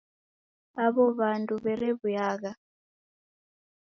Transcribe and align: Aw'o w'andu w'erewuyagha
Aw'o 0.85 1.03
w'andu 1.17 1.55
w'erewuyagha 1.63 2.51